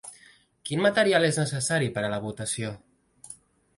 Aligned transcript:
Quin 0.69 0.81
material 0.85 1.27
és 1.29 1.37
necessari 1.41 1.91
per 1.99 2.05
a 2.07 2.09
la 2.15 2.21
votació? 2.27 2.73